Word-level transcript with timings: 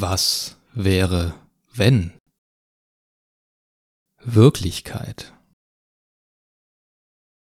Was 0.00 0.56
wäre, 0.74 1.34
wenn? 1.74 2.16
Wirklichkeit. 4.20 5.36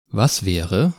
Was 0.08 0.46
wäre, 0.46 0.94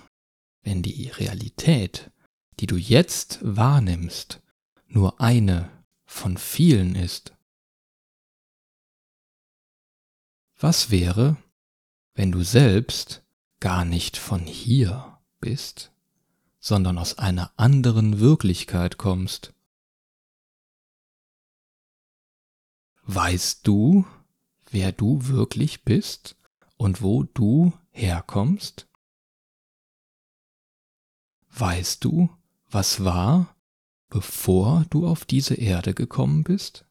wenn 0.61 0.83
die 0.83 1.09
Realität, 1.09 2.11
die 2.59 2.67
du 2.67 2.77
jetzt 2.77 3.39
wahrnimmst, 3.41 4.43
nur 4.87 5.19
eine 5.23 5.71
von 6.05 6.37
vielen 6.37 6.95
ist? 6.95 7.35
Was 10.59 10.91
wäre, 10.91 11.38
wenn 12.13 12.33
du 12.33 12.43
selbst 12.43 13.25
gar 13.61 13.87
nicht 13.87 14.19
von 14.19 14.41
hier 14.41 15.19
bist, 15.41 15.91
sondern 16.59 16.98
aus 16.98 17.16
einer 17.16 17.51
anderen 17.57 18.20
Wirklichkeit 18.20 18.98
kommst? 18.98 19.55
Weißt 23.12 23.66
du, 23.66 24.05
wer 24.70 24.92
du 24.92 25.27
wirklich 25.27 25.82
bist 25.82 26.37
und 26.77 27.02
wo 27.02 27.24
du 27.24 27.73
herkommst? 27.91 28.86
Weißt 31.48 32.05
du, 32.05 32.30
was 32.69 33.02
war, 33.02 33.56
bevor 34.10 34.86
du 34.91 35.09
auf 35.09 35.24
diese 35.24 35.55
Erde 35.55 35.92
gekommen 35.92 36.45
bist? 36.45 36.86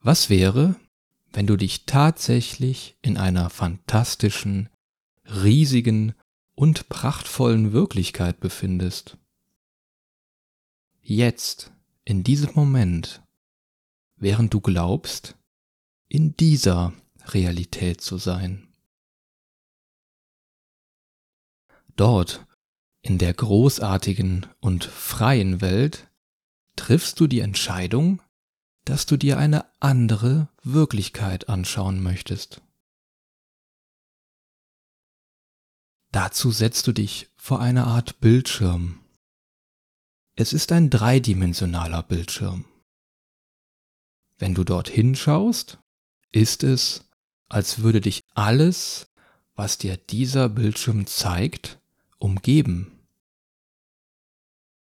Was 0.00 0.30
wäre, 0.30 0.76
wenn 1.34 1.46
du 1.46 1.58
dich 1.58 1.84
tatsächlich 1.84 2.96
in 3.02 3.18
einer 3.18 3.50
fantastischen, 3.50 4.70
riesigen 5.26 6.14
und 6.54 6.88
prachtvollen 6.88 7.74
Wirklichkeit 7.74 8.40
befindest? 8.40 9.18
Jetzt 11.02 11.70
in 12.04 12.24
diesem 12.24 12.54
Moment, 12.54 13.22
während 14.16 14.52
du 14.54 14.60
glaubst, 14.60 15.36
in 16.08 16.36
dieser 16.36 16.92
Realität 17.26 18.00
zu 18.00 18.18
sein. 18.18 18.68
Dort, 21.96 22.46
in 23.02 23.18
der 23.18 23.34
großartigen 23.34 24.46
und 24.60 24.84
freien 24.84 25.60
Welt, 25.60 26.10
triffst 26.76 27.20
du 27.20 27.26
die 27.26 27.40
Entscheidung, 27.40 28.22
dass 28.84 29.06
du 29.06 29.16
dir 29.16 29.38
eine 29.38 29.66
andere 29.80 30.48
Wirklichkeit 30.62 31.48
anschauen 31.48 32.02
möchtest. 32.02 32.62
Dazu 36.10 36.50
setzt 36.50 36.86
du 36.86 36.92
dich 36.92 37.30
vor 37.36 37.60
eine 37.60 37.84
Art 37.84 38.20
Bildschirm 38.20 39.01
es 40.34 40.52
ist 40.52 40.72
ein 40.72 40.88
dreidimensionaler 40.88 42.02
Bildschirm. 42.02 42.64
Wenn 44.38 44.54
du 44.54 44.64
dort 44.64 44.88
hinschaust, 44.88 45.78
ist 46.30 46.62
es, 46.62 47.04
als 47.48 47.82
würde 47.82 48.00
dich 48.00 48.22
alles, 48.34 49.12
was 49.54 49.76
dir 49.76 49.96
dieser 49.96 50.48
Bildschirm 50.48 51.06
zeigt, 51.06 51.80
umgeben. 52.18 53.06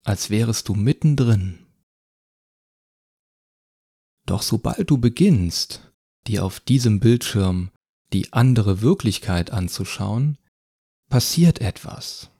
Als 0.03 0.29
wärest 0.29 0.67
du 0.67 0.73
mittendrin. 0.73 1.65
Doch 4.25 4.41
sobald 4.41 4.89
du 4.89 4.97
beginnst, 4.97 5.93
dir 6.25 6.43
auf 6.43 6.59
diesem 6.59 6.99
Bildschirm 6.99 7.71
die 8.13 8.33
andere 8.33 8.81
Wirklichkeit 8.81 9.51
anzuschauen, 9.51 10.39
passiert 11.07 11.61
etwas. 11.61 12.31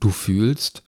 Du 0.00 0.10
fühlst, 0.10 0.87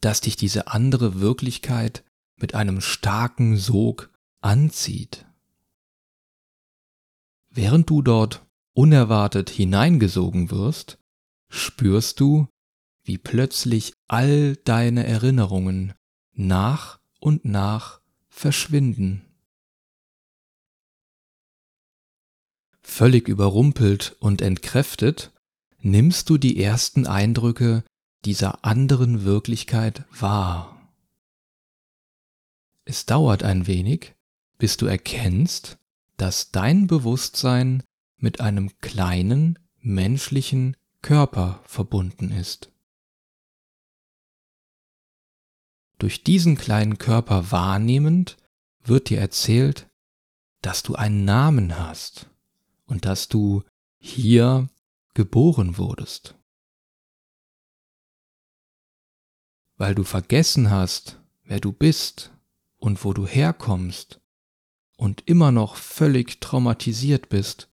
dass 0.00 0.20
dich 0.20 0.36
diese 0.36 0.68
andere 0.68 1.20
Wirklichkeit 1.20 2.04
mit 2.36 2.54
einem 2.54 2.80
starken 2.80 3.56
Sog 3.56 4.10
anzieht. 4.40 5.26
Während 7.50 7.90
du 7.90 8.00
dort 8.02 8.46
unerwartet 8.72 9.50
hineingesogen 9.50 10.50
wirst, 10.50 10.98
spürst 11.48 12.20
du, 12.20 12.48
wie 13.02 13.18
plötzlich 13.18 13.92
all 14.08 14.56
deine 14.56 15.06
Erinnerungen 15.06 15.94
nach 16.32 17.00
und 17.18 17.44
nach 17.44 18.00
verschwinden. 18.28 19.24
Völlig 22.82 23.28
überrumpelt 23.28 24.16
und 24.20 24.42
entkräftet 24.42 25.32
nimmst 25.80 26.30
du 26.30 26.38
die 26.38 26.62
ersten 26.62 27.06
Eindrücke 27.06 27.84
dieser 28.24 28.64
anderen 28.64 29.24
Wirklichkeit 29.24 30.04
wahr. 30.18 30.76
Es 32.84 33.06
dauert 33.06 33.42
ein 33.42 33.66
wenig, 33.66 34.14
bis 34.58 34.76
du 34.76 34.86
erkennst, 34.86 35.78
dass 36.16 36.50
dein 36.50 36.86
Bewusstsein 36.86 37.82
mit 38.16 38.40
einem 38.40 38.76
kleinen 38.80 39.58
menschlichen 39.80 40.76
Körper 41.02 41.60
verbunden 41.64 42.30
ist. 42.30 42.70
Durch 45.98 46.24
diesen 46.24 46.56
kleinen 46.56 46.98
Körper 46.98 47.50
wahrnehmend 47.50 48.36
wird 48.82 49.10
dir 49.10 49.20
erzählt, 49.20 49.88
dass 50.62 50.82
du 50.82 50.94
einen 50.94 51.24
Namen 51.24 51.78
hast 51.78 52.28
und 52.86 53.04
dass 53.04 53.28
du 53.28 53.62
hier 53.98 54.68
geboren 55.14 55.78
wurdest. 55.78 56.39
Weil 59.80 59.94
du 59.94 60.04
vergessen 60.04 60.70
hast, 60.70 61.18
wer 61.44 61.58
du 61.58 61.72
bist 61.72 62.32
und 62.76 63.02
wo 63.02 63.14
du 63.14 63.26
herkommst 63.26 64.20
und 64.98 65.26
immer 65.26 65.52
noch 65.52 65.76
völlig 65.76 66.38
traumatisiert 66.38 67.30
bist, 67.30 67.70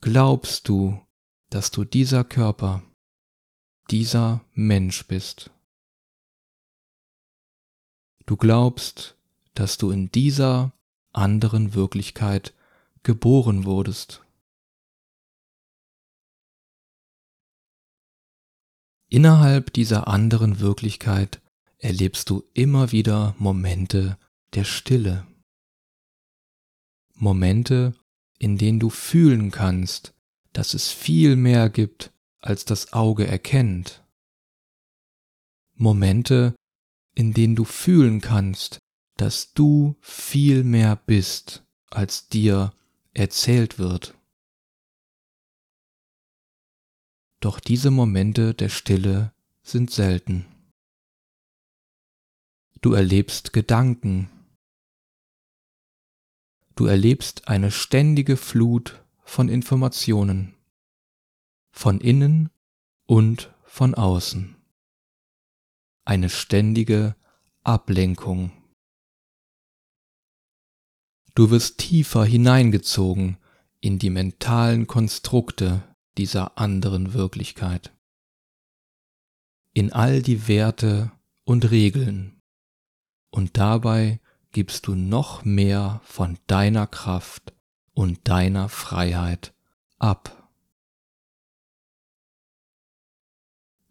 glaubst 0.00 0.68
du, 0.68 1.04
dass 1.48 1.72
du 1.72 1.82
dieser 1.82 2.22
Körper, 2.22 2.84
dieser 3.90 4.44
Mensch 4.52 5.04
bist. 5.08 5.50
Du 8.26 8.36
glaubst, 8.36 9.16
dass 9.54 9.78
du 9.78 9.90
in 9.90 10.12
dieser 10.12 10.72
anderen 11.12 11.74
Wirklichkeit 11.74 12.54
geboren 13.02 13.64
wurdest. 13.64 14.22
Innerhalb 19.12 19.72
dieser 19.72 20.06
anderen 20.06 20.60
Wirklichkeit 20.60 21.42
erlebst 21.78 22.30
du 22.30 22.44
immer 22.54 22.92
wieder 22.92 23.34
Momente 23.38 24.16
der 24.54 24.62
Stille. 24.62 25.26
Momente, 27.14 27.94
in 28.38 28.56
denen 28.56 28.78
du 28.78 28.88
fühlen 28.88 29.50
kannst, 29.50 30.14
dass 30.52 30.74
es 30.74 30.90
viel 30.90 31.34
mehr 31.34 31.70
gibt, 31.70 32.12
als 32.38 32.64
das 32.64 32.92
Auge 32.92 33.26
erkennt. 33.26 34.04
Momente, 35.74 36.54
in 37.16 37.34
denen 37.34 37.56
du 37.56 37.64
fühlen 37.64 38.20
kannst, 38.20 38.78
dass 39.16 39.52
du 39.52 39.96
viel 40.00 40.62
mehr 40.62 40.94
bist, 40.94 41.64
als 41.90 42.28
dir 42.28 42.72
erzählt 43.12 43.80
wird. 43.80 44.14
Doch 47.40 47.58
diese 47.58 47.90
Momente 47.90 48.52
der 48.52 48.68
Stille 48.68 49.32
sind 49.62 49.90
selten. 49.90 50.44
Du 52.82 52.92
erlebst 52.92 53.54
Gedanken. 53.54 54.30
Du 56.76 56.84
erlebst 56.84 57.48
eine 57.48 57.70
ständige 57.70 58.36
Flut 58.36 59.02
von 59.24 59.48
Informationen. 59.48 60.54
Von 61.72 62.00
innen 62.00 62.50
und 63.06 63.54
von 63.64 63.94
außen. 63.94 64.56
Eine 66.04 66.28
ständige 66.28 67.16
Ablenkung. 67.62 68.52
Du 71.34 71.50
wirst 71.50 71.78
tiefer 71.78 72.24
hineingezogen 72.24 73.38
in 73.80 73.98
die 73.98 74.10
mentalen 74.10 74.86
Konstrukte 74.86 75.89
dieser 76.18 76.58
anderen 76.58 77.12
Wirklichkeit. 77.12 77.92
In 79.72 79.92
all 79.92 80.22
die 80.22 80.48
Werte 80.48 81.12
und 81.44 81.70
Regeln. 81.70 82.40
Und 83.30 83.56
dabei 83.56 84.20
gibst 84.52 84.86
du 84.86 84.94
noch 84.94 85.44
mehr 85.44 86.00
von 86.04 86.38
deiner 86.46 86.86
Kraft 86.86 87.52
und 87.92 88.28
deiner 88.28 88.68
Freiheit 88.68 89.54
ab. 89.98 90.48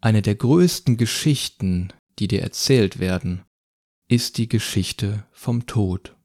Eine 0.00 0.22
der 0.22 0.34
größten 0.34 0.96
Geschichten, 0.96 1.92
die 2.18 2.28
dir 2.28 2.42
erzählt 2.42 2.98
werden, 2.98 3.44
ist 4.08 4.38
die 4.38 4.48
Geschichte 4.48 5.26
vom 5.30 5.66
Tod. 5.66 6.16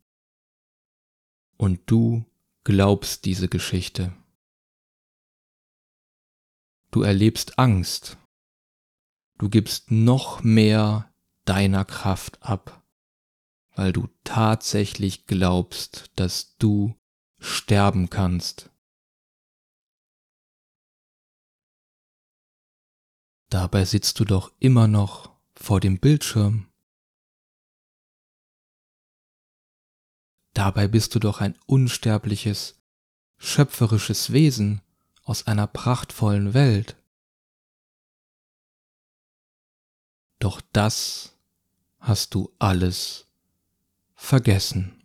Und 1.57 1.81
du 1.85 2.25
glaubst 2.63 3.25
diese 3.25 3.47
Geschichte. 3.47 4.13
Du 6.95 7.01
erlebst 7.01 7.59
Angst. 7.59 8.17
Du 9.37 9.49
gibst 9.49 9.91
noch 9.91 10.43
mehr 10.43 11.13
deiner 11.43 11.83
Kraft 11.83 12.41
ab, 12.41 12.87
weil 13.71 13.91
du 13.91 14.07
tatsächlich 14.23 15.25
glaubst, 15.27 16.09
dass 16.15 16.55
du 16.55 16.95
sterben 17.37 18.09
kannst. 18.09 18.71
Dabei 23.49 23.83
sitzt 23.83 24.21
du 24.21 24.23
doch 24.23 24.53
immer 24.59 24.87
noch 24.87 25.37
vor 25.53 25.81
dem 25.81 25.99
Bildschirm. 25.99 26.71
Dabei 30.53 30.87
bist 30.87 31.13
du 31.13 31.19
doch 31.19 31.41
ein 31.41 31.59
unsterbliches, 31.65 32.81
schöpferisches 33.37 34.31
Wesen 34.31 34.81
aus 35.25 35.47
einer 35.47 35.67
prachtvollen 35.67 36.53
Welt. 36.53 36.95
Doch 40.39 40.61
das 40.71 41.35
hast 41.99 42.35
du 42.35 42.53
alles 42.59 43.27
vergessen. 44.13 45.03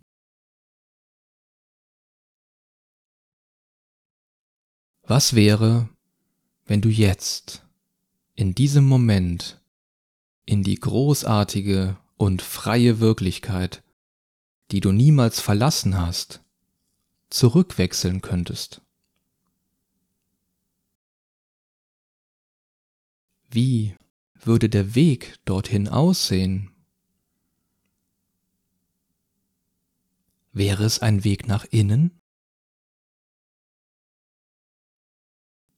Was 5.02 5.34
wäre, 5.34 5.88
wenn 6.66 6.82
du 6.82 6.88
jetzt, 6.88 7.66
in 8.34 8.54
diesem 8.54 8.84
Moment, 8.84 9.60
in 10.44 10.62
die 10.62 10.76
großartige 10.76 11.96
und 12.16 12.42
freie 12.42 13.00
Wirklichkeit, 13.00 13.82
die 14.70 14.80
du 14.80 14.92
niemals 14.92 15.40
verlassen 15.40 15.98
hast, 15.98 16.44
zurückwechseln 17.30 18.20
könntest? 18.20 18.82
Wie 23.52 23.96
würde 24.34 24.68
der 24.68 24.94
Weg 24.94 25.38
dorthin 25.44 25.88
aussehen? 25.88 26.70
Wäre 30.52 30.84
es 30.84 31.00
ein 31.00 31.24
Weg 31.24 31.48
nach 31.48 31.64
innen? 31.64 32.20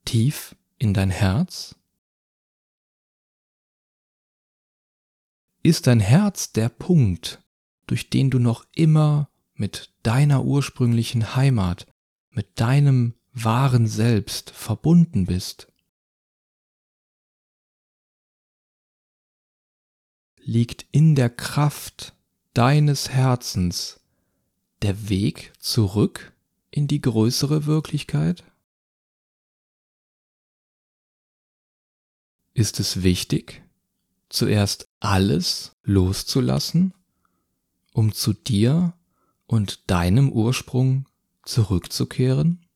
Tief 0.04 0.54
in 0.76 0.92
dein 0.92 1.08
Herz? 1.08 1.74
Ist 5.62 5.86
dein 5.86 6.00
Herz 6.00 6.52
der 6.52 6.68
Punkt, 6.68 7.42
durch 7.86 8.10
den 8.10 8.30
du 8.30 8.38
noch 8.38 8.66
immer 8.74 9.30
mit 9.54 9.94
deiner 10.02 10.44
ursprünglichen 10.44 11.36
Heimat, 11.36 11.86
mit 12.28 12.60
deinem 12.60 13.14
wahren 13.32 13.86
Selbst 13.86 14.50
verbunden 14.50 15.24
bist? 15.24 15.71
Liegt 20.44 20.86
in 20.90 21.14
der 21.14 21.30
Kraft 21.30 22.14
deines 22.54 23.10
Herzens 23.10 24.00
der 24.82 25.08
Weg 25.08 25.52
zurück 25.58 26.32
in 26.70 26.88
die 26.88 27.00
größere 27.00 27.66
Wirklichkeit? 27.66 28.44
Ist 32.54 32.80
es 32.80 33.02
wichtig, 33.02 33.62
zuerst 34.28 34.88
alles 35.00 35.72
loszulassen, 35.84 36.92
um 37.92 38.12
zu 38.12 38.32
dir 38.32 38.94
und 39.46 39.90
deinem 39.90 40.30
Ursprung 40.30 41.06
zurückzukehren? 41.44 42.66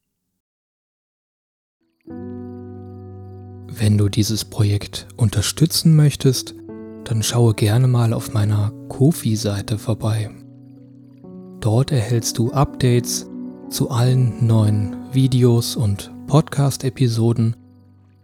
Wenn 3.68 3.98
du 3.98 4.08
dieses 4.08 4.46
Projekt 4.46 5.08
unterstützen 5.16 5.94
möchtest, 5.94 6.54
dann 7.06 7.22
schaue 7.22 7.54
gerne 7.54 7.86
mal 7.86 8.12
auf 8.12 8.32
meiner 8.32 8.72
Kofi-Seite 8.88 9.78
vorbei. 9.78 10.30
Dort 11.60 11.92
erhältst 11.92 12.38
du 12.38 12.50
Updates 12.50 13.28
zu 13.70 13.90
allen 13.90 14.46
neuen 14.46 14.96
Videos 15.12 15.76
und 15.76 16.12
Podcast-Episoden 16.26 17.56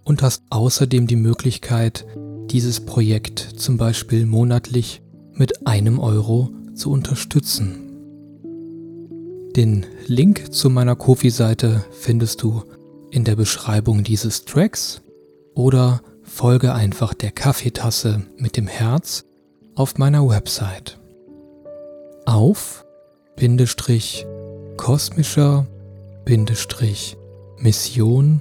und 0.05 0.23
hast 0.23 0.43
außerdem 0.50 1.06
die 1.06 1.17
Möglichkeit, 1.17 2.06
dieses 2.50 2.84
Projekt 2.84 3.38
zum 3.38 3.76
Beispiel 3.76 4.26
monatlich 4.26 5.00
mit 5.32 5.67
einem 5.67 6.00
Euro 6.00 6.50
zu 6.75 6.90
unterstützen. 6.90 7.79
Den 9.55 9.87
Link 10.06 10.52
zu 10.52 10.70
meiner 10.70 10.96
Kofi-Seite 10.96 11.84
findest 11.93 12.43
du 12.43 12.64
in 13.11 13.25
der 13.25 13.37
Beschreibung 13.37 14.02
dieses 14.02 14.44
Tracks 14.44 15.02
oder 15.55 16.00
folge 16.32 16.73
einfach 16.73 17.12
der 17.12 17.31
Kaffeetasse 17.31 18.23
mit 18.38 18.56
dem 18.56 18.67
Herz 18.67 19.25
auf 19.75 19.99
meiner 19.99 20.26
Website. 20.26 20.99
Auf 22.25 22.87
Bindestrich 23.37 24.26
kosmischer 24.79 25.67
Bindestrich 26.25 27.19
Mission.de 27.58 28.40